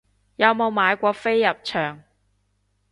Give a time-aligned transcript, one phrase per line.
[0.37, 2.01] 有冇買過飛入場